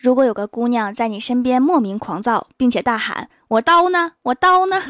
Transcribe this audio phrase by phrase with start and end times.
[0.00, 4.80] 如果有个姑娘在你身边莫名狂躁，并且大喊“我刀呢，我刀呢”，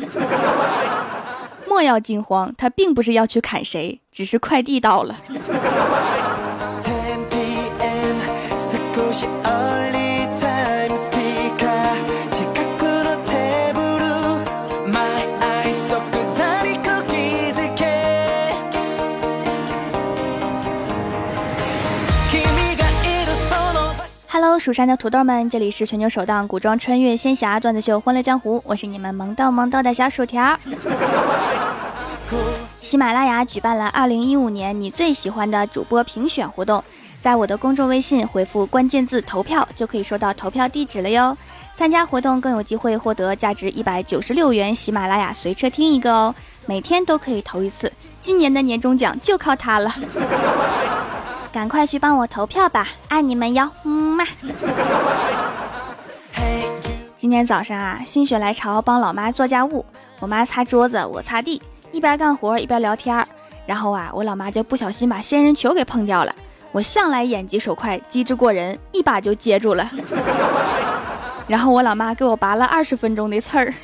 [1.67, 5.17] 莫要惊慌，她并不是要去砍谁，只是快递到了。
[24.61, 30.55] 蜀山的土豆们，这里是全球首档古装穿越仙侠段子秀《欢乐江湖》，我是你们萌到萌到的小薯条。
[32.83, 36.85] 喜马拉雅举办了2015年你最喜欢的主播评选活动，
[37.23, 41.35] 在我的公众微信回复关键字“投票”就可以收到投票地址了哟。
[41.75, 46.35] 参加活动更有机会获得价值一百九十六元喜马拉雅随车听一个哦，
[46.67, 47.91] 每天都可以投一次，
[48.21, 49.91] 今年的年终奖就靠它了。
[51.53, 54.25] 赶快去帮我投票吧，爱你们哟，嗯嘛。
[57.17, 59.85] 今天早上啊，心血来潮帮老妈做家务，
[60.21, 63.27] 我妈擦桌子，我擦地，一边干活一边聊天。
[63.67, 66.35] 然后啊，我老妈就不小心把仙人球给碰掉了。
[66.73, 69.91] 我向来眼疾手快，机智过人，一把就接住了。
[71.49, 73.75] 然后我老妈给我拔了二十分钟的刺儿。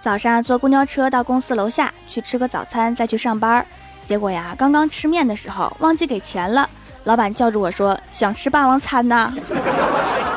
[0.00, 3.64] 早上坐公交车到公司楼下去吃个早餐，再去上班。
[4.06, 6.68] 结果呀，刚刚吃面的时候忘记给钱了，
[7.04, 9.32] 老板叫住我说：“想吃霸王餐呢？”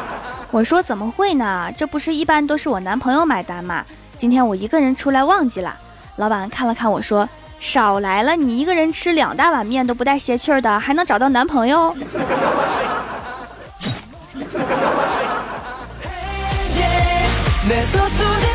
[0.52, 1.72] 我说：“怎么会呢？
[1.78, 3.86] 这不是一般都是我男朋友买单吗？
[4.18, 5.80] 今天我一个人出来忘记了。”
[6.18, 7.28] 老板看了看我说
[7.60, 11.96] ：“少来了，你一个人吃两大碗面都不带泄气儿的，还能找到男朋友？”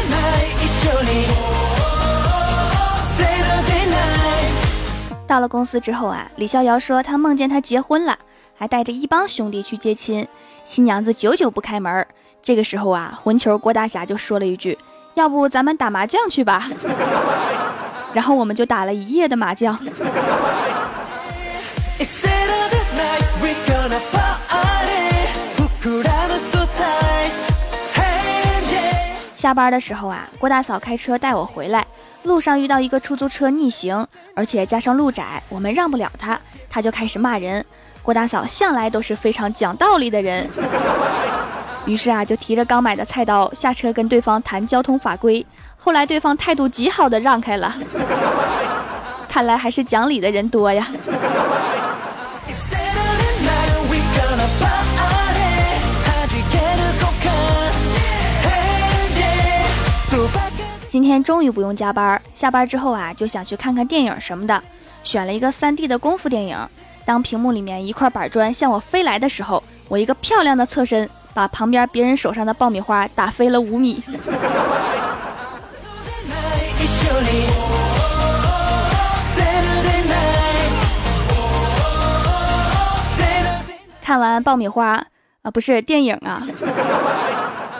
[5.28, 8.18] 到了公司之后啊，李逍遥说他梦见他结婚了，
[8.56, 10.27] 还带着一帮兄弟去接亲，
[10.64, 12.06] 新娘子久久不开门。
[12.42, 14.77] 这个时候啊，混球郭大侠就说了一句
[15.14, 16.70] ：“要不咱们打麻将去吧。
[18.14, 19.78] ”然后我们就打了一夜的麻将。
[29.36, 31.86] 下班的时候啊，郭大嫂开车带我回来，
[32.28, 34.06] 路上遇到一个出租车逆行，
[34.36, 37.64] 而且加上路窄，我们让不了他，他就开始骂人。
[38.02, 40.48] 郭大嫂向来都是非常讲道理的人，
[41.86, 45.44] 于是啊，就提着刚买的菜刀下车跟对方谈交通法规。
[45.78, 47.74] 后来对方态度极好的让开了，
[49.27, 50.86] 看来还是讲理的人多呀。
[60.98, 64.61] 今天终于不用加班，下班之后啊，就想去看看电影什么的，
[65.05, 66.59] 选了一个 3D 的功夫电影。
[67.05, 74.03] 当屏幕里面一块板砖向我飞来的时候，我一个漂亮的侧身，把旁边别人手上的爆米花打飞了五米。
[84.03, 85.01] 看完爆米花
[85.42, 86.42] 啊，不是电影啊。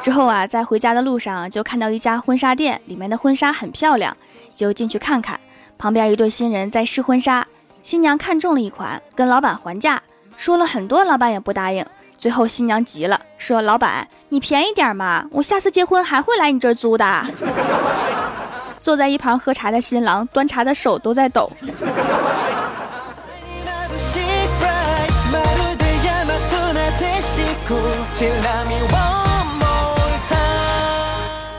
[0.08, 4.16] 之后啊，在回家的路上就看到一家婚纱店，里面的婚纱很漂亮，
[4.56, 5.38] 就进去看看。
[5.76, 7.46] 旁边一对新人在试婚纱，
[7.82, 10.02] 新娘看中了一款，跟老板还价，
[10.34, 11.84] 说了很多，老板也不答应。
[12.16, 17.26] 最后新娘急了，说：“老板，你便宜点嘛，我下次结婚还会来你这儿租的。”
[18.80, 21.52] 坐在一旁喝茶的新郎，端茶的手都在抖。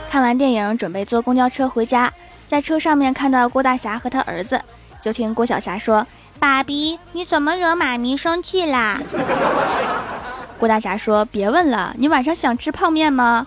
[0.09, 2.11] 看完电影，准备坐公交车回家，
[2.47, 4.59] 在车上面看到郭大侠和他儿子，
[4.99, 6.07] 就听郭晓霞说
[6.39, 8.99] ：“爸比，你怎么惹妈咪生气啦？”
[10.57, 13.45] 郭大侠说：“别问了，你晚上想吃泡面吗？”“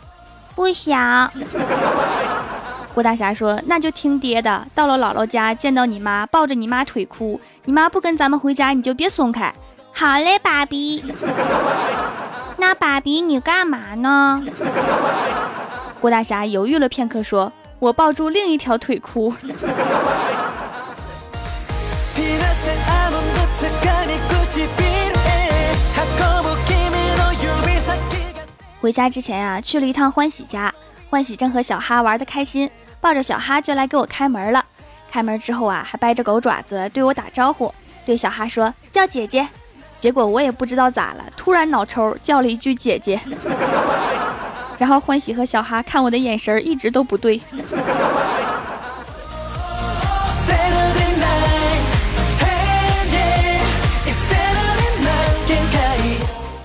[0.54, 1.32] 不想。”
[2.94, 9.52] 郭大侠说：“那就听爹的，到了姥姥家见到你妈，抱着你妈腿哭，你妈不跟咱们回家，你就别松开。
[9.92, 11.04] ”“好嘞，爸比。
[12.58, 14.44] ”“那爸比你干嘛呢？”
[16.02, 19.32] 郭大侠犹豫了片刻，说：“我抱住另一条腿哭。”
[28.80, 30.74] 回家之前啊，去了一趟欢喜家，
[31.08, 32.68] 欢喜正和小哈玩的开心，
[33.00, 34.64] 抱着小哈就来给我开门了。
[35.08, 37.72] 开门之后啊，还掰着狗爪子对我打招呼，
[38.04, 39.48] 对小哈说：“叫姐姐。”
[40.00, 43.20] 结果我也不知道咋了，突然脑抽叫了一句“姐姐”。
[44.82, 47.40] 然后欢喜和小哈看我的眼神一直都不对。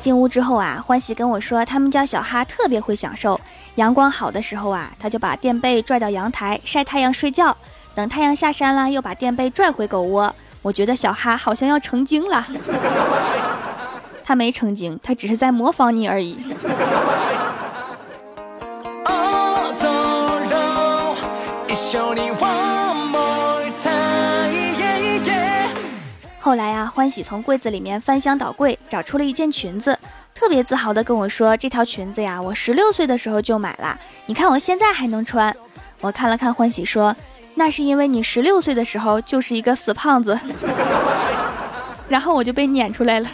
[0.01, 3.39] 进屋之后啊欢喜跟我说他们家小哈特别会享受
[3.75, 7.55] 阳光好的时候啊他就把垫背拽到阳台晒太阳睡觉
[7.93, 10.33] 等太阳下山了又把垫背拽回狗窝。
[10.63, 12.43] 我觉得小哈好像要成精了。
[14.23, 16.35] 他没成精他只是在模仿你而已。
[26.39, 29.97] 后来啊，欢喜从柜子里面翻箱倒柜，找出了一件裙子，
[30.35, 35.55] 特别自豪的跟我说：“这条裙子呀，我十六岁的时候就买了，你看我现在还能穿。”
[36.01, 37.15] 我看了看欢喜说
[37.55, 40.37] ：“那是因为你十六岁的时候就是一个死胖子。
[42.09, 43.29] ”然后我就被撵出来了。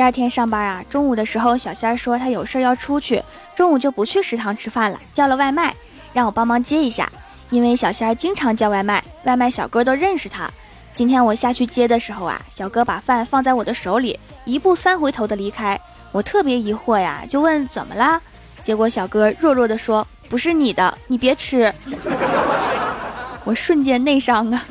[0.00, 3.22] 第二天上班啊，中午的时候，小仙儿说他有事要出去，
[3.54, 5.76] 中午就不去食堂吃饭了，叫了外卖，
[6.14, 7.06] 让我帮忙接一下。
[7.50, 10.50] 因为小仙儿经常叫外卖，外卖小哥都认识他。
[10.94, 15.78] 今天我下去接的时候啊，小哥把饭放在我的手里，一步三回头的离开。
[16.12, 18.18] 我特别疑惑呀，就问怎么啦？
[18.62, 21.70] 结果小哥弱弱的说：“不是你的，你别吃。”
[23.44, 24.62] 我瞬间内伤啊。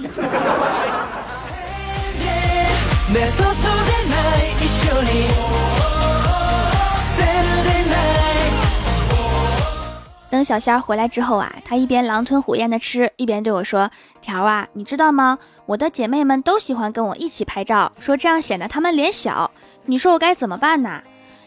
[10.30, 13.90] 等小仙儿回来之后啊，他一边狼吞虎咽的吃，一边对我说
[14.22, 15.40] ：“条啊，你知道吗？
[15.66, 19.50] 我的姐妹们都喜欢跟我一起拍照，说这样显得她们脸小。
[19.86, 21.02] 你说我该怎么办呢？”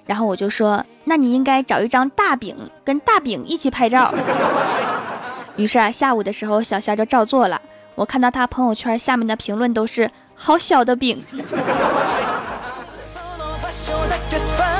[0.04, 4.12] 然后我就说：“那你应该找一张大饼，跟大饼一起拍照。
[5.56, 7.62] ”于是啊，下午的时候，小仙儿就照做了。
[7.94, 11.22] 我看到他朋友圈下面的评论都是“好小的饼”。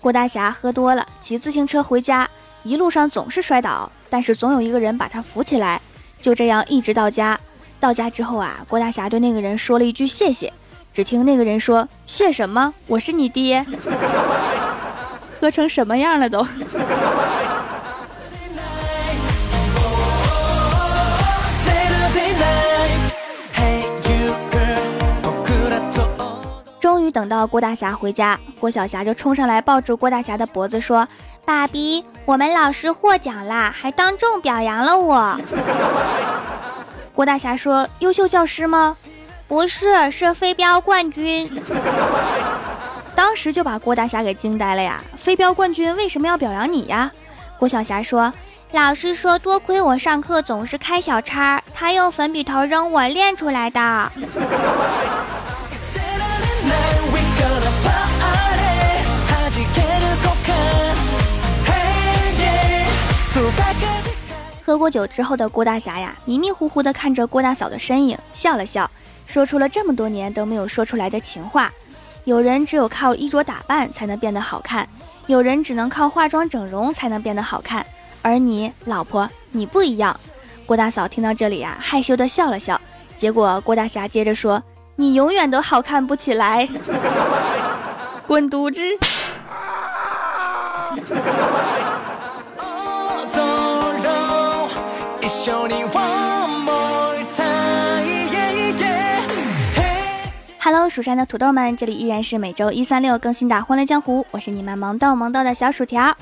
[0.00, 2.28] 郭大侠喝多了，骑自行车回家，
[2.62, 5.80] 一路上总是摔倒，但是总有一个人把他扶起来。
[6.20, 7.38] 就这样一直到家。
[7.80, 10.52] 到家之后啊，郭大侠对那个人说了一句谢谢。
[10.92, 12.74] 只听那个人说：“谢什么？
[12.86, 13.64] 我是你爹。
[15.40, 16.44] ”喝成什么样了都？
[26.88, 31.06] 终于等到郭大侠回家，郭小霞就冲上来抱住郭大侠的脖子说
[31.44, 35.38] ：“爸比，我们老师获奖啦，还当众表扬了我。
[37.14, 38.96] ”郭大侠说：“优秀教师吗？
[39.46, 41.46] 不是，是飞镖冠军。
[43.14, 45.04] ”当时就把郭大侠给惊呆了呀！
[45.14, 47.10] 飞镖冠军为什么要表扬你呀？
[47.58, 48.32] 郭小霞说
[48.72, 54.10] ：“老师说多亏我上课总是开小差，他用粉笔头扔我练出来的。”
[64.64, 68.90] 喝过酒之后的郭大侠呀，迷迷糊糊的看着郭大嫂的身影，笑了笑，
[69.26, 71.72] 说出了这么多年都没有说出来的情话。
[72.24, 74.86] 有人只有靠衣着打扮才能变得好看，
[75.26, 77.86] 有人只能靠化妆整容才能变得好看，
[78.20, 80.18] 而你老婆，你不一样。
[80.66, 82.78] 郭大嫂听到这里啊，害羞的笑了笑。
[83.16, 84.62] 结果郭大侠接着说
[84.96, 86.68] ：“你永远都好看不起来，
[88.28, 88.82] 滚犊子！”
[100.90, 106.16] 蜀山的土豆们，这里依然是每周一、三、六更新的《欢乐江湖》，我是你们萌豆萌豆的小薯条。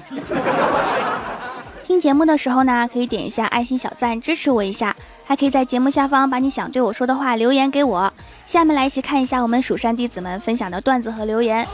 [1.87, 8.13] 听节目的时候呢，可以点一下爱心小赞支持我一下，还可以在节目下方把你想对我说的话留言给我。
[8.45, 11.65] 下面来一起看一下我们蜀山弟子们分享的段子和留言。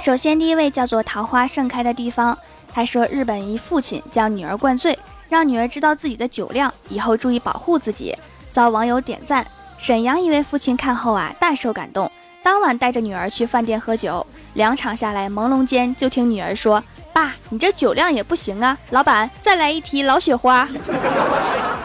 [0.00, 2.38] 首先，第一位叫做桃花盛开的地方，
[2.72, 4.98] 他说日本一父亲将女儿灌醉，
[5.28, 8.16] 让女儿知道自己的酒量，以后注意保护自己，
[8.50, 9.46] 遭网友点赞。
[9.78, 12.10] 沈阳一位父亲看后啊，大受感动，
[12.42, 20.68] 当晚带着女儿去饭店喝酒，两场下来，朦胧间就听女儿说：“爸，你这酒量也不行啊，老板再来一提老雪花。”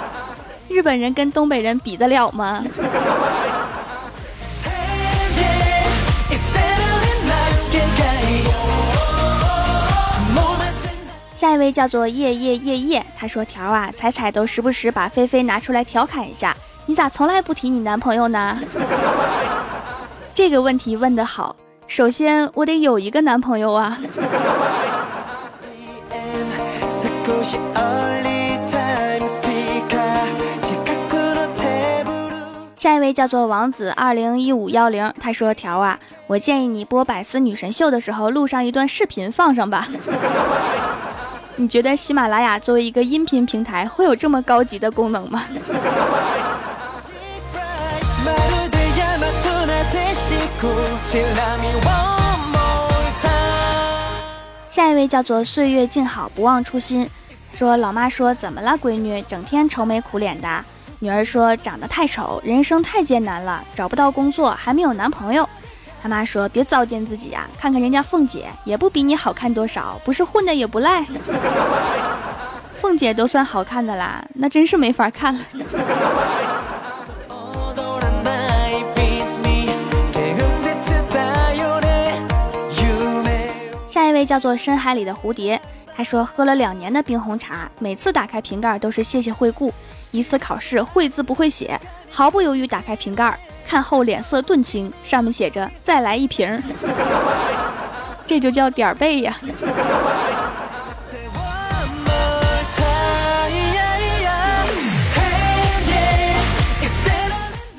[0.68, 2.64] 日本人跟东北人比得了吗？
[11.46, 18.58] 下一位叫做夜夜夜夜，他说：“条啊，彩彩都时不时把菲菲拿出来调侃一下。”你咋从来不提你男朋友呢？
[20.34, 21.56] 这个问题问得好。
[21.86, 23.96] 首先，我得有一个男朋友啊。
[32.76, 39.88] 下一位叫做王子二零一五幺零，他说：“条啊，我建议你播百思女神秀的时候录上一段视频放上吧。
[41.58, 45.44] 你觉得喜马拉雅作为一个音频平台会有这么高级的功能吗？”
[54.68, 57.10] 下一位叫做岁月静好，不忘初心。
[57.54, 60.66] 说老妈说怎么了，闺女整天愁眉苦脸的。
[61.00, 65.48] 女儿说长得太丑，人生太艰难了，找不到工作，还没有男朋友。
[66.06, 71.04] 他妈说别糟践自己呀，看看人家凤姐也不比你好看多少，不是混的也不赖。
[72.80, 75.44] 凤姐都算好看的啦，那真是没法看了。
[83.88, 85.60] 下一位叫做深海里的蝴蝶，
[85.98, 89.74] 他说喝了两年的冰红茶，每次打开瓶盖都是谢谢惠顾。
[90.12, 91.82] 一次考试会字不会写，
[92.12, 93.36] 毫不犹豫打开瓶盖，
[93.68, 96.62] 看后脸色顿青，上面写着再来一瓶，
[98.28, 99.36] 这就叫点儿背呀。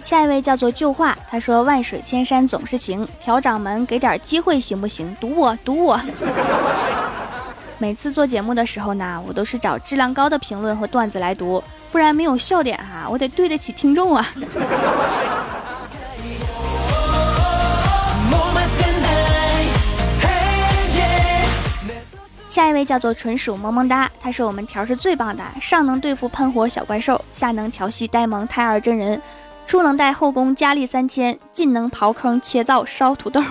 [0.02, 5.16] 下一位叫做旧话，他说：“万水千山总是情，调掌门给点机会行不行？
[5.20, 6.00] 赌我，赌我！”
[7.78, 14.24] 每次做节目的时候呢，我都是找质量高的评论和段子来读，不然没有笑点哈，我得对得起听众啊。
[22.56, 29.20] 下一位叫做纯属萌萌哒，他说：“我们条是最棒的，上能对付喷火小怪兽，下能调戏呆萌胎儿真人。”
[29.66, 33.42] 初能带后宫佳丽三千，进能刨坑切灶烧土豆。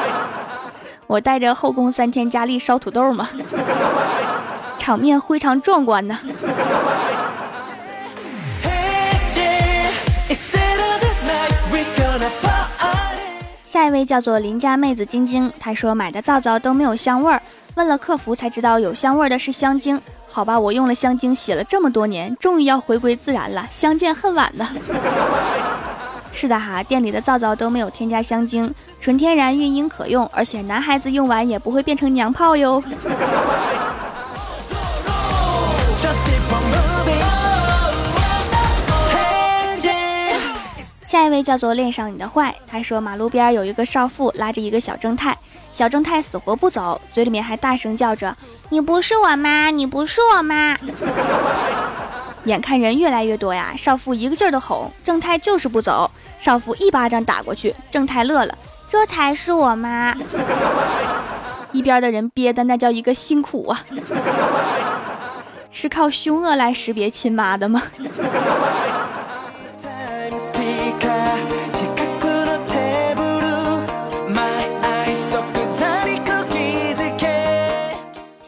[1.08, 3.30] 我带着后宫三千佳丽烧土豆吗？
[4.76, 6.18] 场面非常壮观呢。
[13.64, 17.40] 下一位叫做邻家妹子晶晶，她说买的皂皂都没有香味儿，
[17.74, 20.00] 问了客服才知道有香味儿的是香精。
[20.26, 24.68] 好吧，我用了香精洗了这么多年，终于要回归自然了，相见恨晚呢。
[26.32, 32.82] 是的哈，店里的皂皂都没有添加香精，纯天然，孕婴可用，而且男孩子用完也不会变成娘炮哟。
[41.06, 45.36] 下一位叫做恋上你的坏，他说马路边有一个少妇拉着一个小正太，
[45.72, 48.36] 小正太死活不走，嘴里面还大声叫着。
[48.68, 50.76] 你不是我妈，你不是我妈。
[52.44, 56.10] 眼看人越来越多呀，少妇一个劲儿的吼，正太就是不走。
[56.38, 58.58] 少妇一巴掌打过去，正太乐了，
[58.90, 60.14] 这才是我妈。
[61.72, 63.80] 一边的人憋的那叫一个辛苦啊，
[65.70, 67.80] 是靠凶恶来识别亲妈的吗？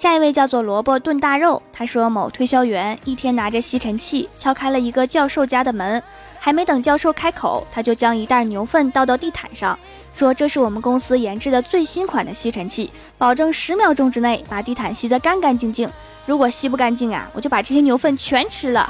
[0.05, 6.03] 下一位叫做萝卜炖大肉，他说某推销员一天拿着吸尘器敲开了一个教授家的门，
[6.39, 9.79] 还没等教授开口，他就将一袋牛粪倒到地毯上，
[10.15, 15.91] 说这是我们公司研制的最新款的吸尘器，保证十秒钟之内把地毯吸得干干净净。
[16.27, 18.87] 如果吸不干净啊，我就把这些牛粪全吃了。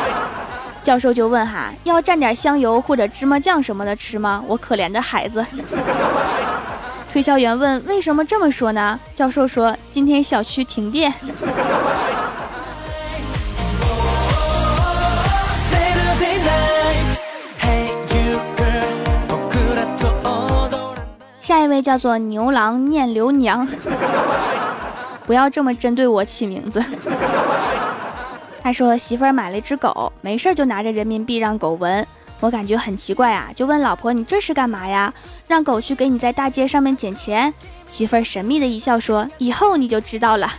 [0.84, 4.44] 教授就问哈，要蘸点香油或者芝麻酱什么的吃吗？
[4.46, 5.42] 我可怜的孩子。
[7.16, 11.10] 推销员问：“为什么这么说呢？”教授说：“今天小区停电。”
[21.40, 23.66] 下一位叫做牛郎念刘娘，
[25.24, 26.84] 不要这么针对我起名字。
[28.62, 32.06] 他说：“媳妇儿买了一只狗，没事就拿着人民币让狗闻。”
[32.40, 35.12] 我感觉很奇怪啊，就问老婆：“你这是干嘛呀？
[35.46, 37.52] 让狗去给你在大街上面捡钱？”
[37.86, 40.52] 媳妇儿神秘的一笑说：“以后你就知道了。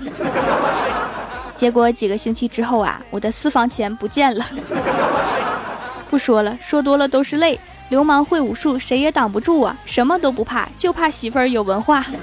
[1.56, 4.46] ”结果几个星期之后啊，我的私房钱不见了。
[6.10, 7.60] 不说了，说多了都是泪。
[7.90, 9.78] 流氓会武术，谁也挡不住啊！
[9.86, 12.06] 什么都不怕，就怕媳妇儿有文化。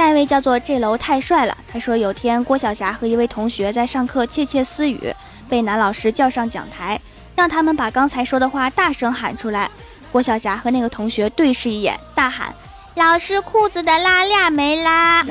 [0.00, 1.54] 下一位叫做这楼太帅了。
[1.70, 5.14] 他说有天郭晓霞和一位同学在上课窃窃私语，
[5.46, 6.98] 被男老师叫上讲台，
[7.36, 9.70] 让他们把刚才说的话大声喊出来。
[10.10, 12.54] 郭晓霞和那个同学对视一眼，大喊
[12.96, 15.22] ：“老师裤子的拉链没拉。”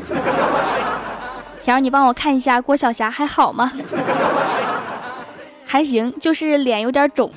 [1.65, 3.71] 条，你帮我看一下郭晓霞还好吗？
[5.65, 7.31] 还行，就是脸有点肿。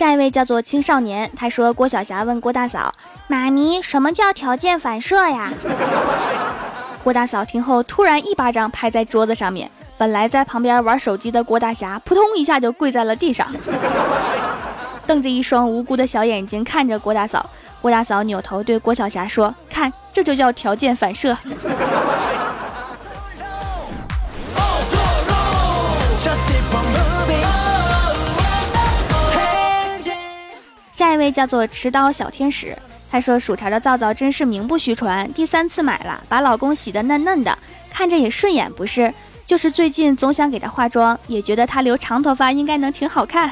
[0.00, 2.90] 下一位叫做青少年，他说郭晓霞问郭大嫂
[3.28, 5.52] ：“妈咪，什么叫条件反射呀？”
[7.04, 13.46] 郭大嫂听后突然一巴掌拍在桌子上面，本来在旁边玩手机的郭大侠扑通一下就跪在了地上，
[15.06, 17.50] 瞪着一双无辜的小眼睛看着郭大嫂。
[17.82, 21.36] 郭大嫂扭头对郭晓霞说：“看，这就叫条件反射。”
[31.00, 32.76] 下一位叫做持刀小天使，
[33.10, 37.58] 他说薯条的皂皂真是名不虚传，第三次买了，把老公洗得嫩嫩的，
[37.90, 39.10] 看着也顺眼，不是？
[39.46, 43.50] 就是最近总想给他化妆，也觉得他留长头发应该能挺好看。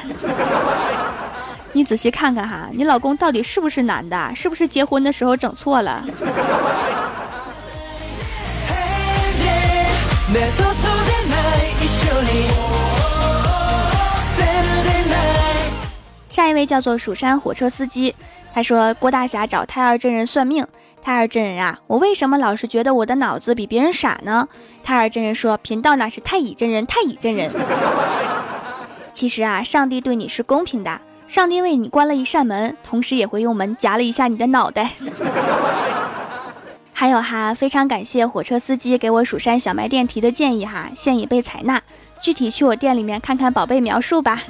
[1.73, 4.31] 你仔细看看哈，你老公到底是不是男的？
[4.35, 6.05] 是不是结婚的时候整错了？
[16.29, 18.15] 下一位叫做蜀山火车司机，
[18.53, 20.65] 他说郭大侠找太二真人算命，
[21.01, 24.47] 太二真人啊，我为什么老是觉得我的脑子比别人傻呢？
[24.83, 27.51] 太二真人说贫道那是太乙真人，太乙真人。
[29.11, 34.91] 其实啊，上帝对你是公平的，上帝为你关了一扇门，同时也会用门夹了一下你的脑袋。
[36.93, 41.81] 还有哈，非常感谢火车司机给我蜀山小卖店提的建议哈，现已被采纳，
[42.21, 44.41] 具体去我店里面看看宝贝描述吧。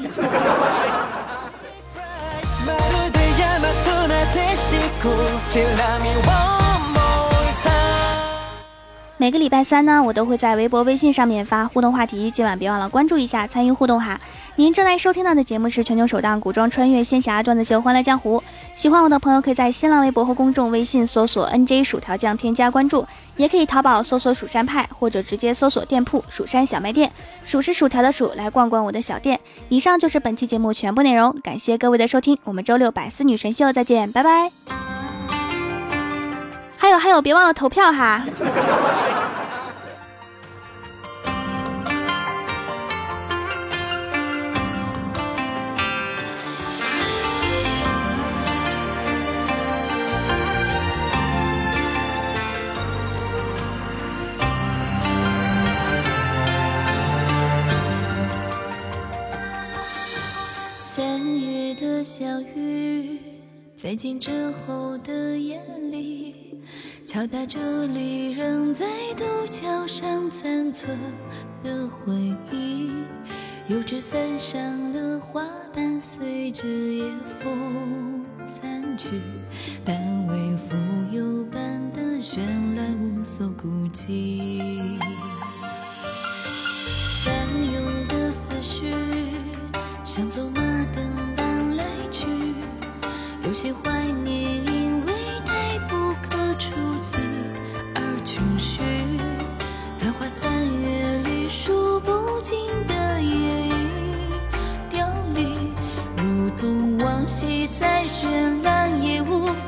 [9.17, 14.19] 每个礼拜三呢，我都会在微博、微信上面发互动话题，今晚别忘了关注一下，参与互动哈。
[14.55, 18.39] 您正在收听到的节目是全球首档古装穿越仙侠段子秀《欢乐江湖》，
[18.75, 23.05] 喜欢我的朋友可以在新浪微博和公众微信搜索 “nj 薯条酱”添加关注，
[23.35, 27.11] 也可以淘宝搜索“蜀山派”或者直接搜索店铺“蜀山小卖店”，
[27.43, 29.37] 数是薯条的数，来逛逛我的小店。
[29.67, 34.88] 以上就是本期节目全部内容，感谢各位的收听，我们周六百思女神秀再见，拜拜。
[36.89, 38.23] 还有还有，别忘了投票哈。
[60.81, 62.25] 三月的小
[62.55, 63.19] 雨，
[63.77, 66.18] 在静止后的夜里，
[67.11, 68.85] 敲打着离人在
[69.17, 70.95] 渡桥上残存
[71.63, 72.13] 的回
[72.51, 72.91] 忆。
[73.67, 75.43] 油纸伞上的花
[75.73, 77.03] 瓣随着夜
[77.39, 79.19] 风散去，
[79.83, 80.35] 但为
[80.69, 82.37] 蜉蝣般的绚
[82.75, 84.61] 烂无所顾忌。
[87.25, 87.33] 翻
[87.73, 88.93] 涌的思绪，
[90.05, 90.61] 像走马
[90.93, 92.27] 灯般来去，
[93.43, 93.88] 有些话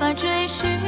[0.01, 0.80] 法追寻。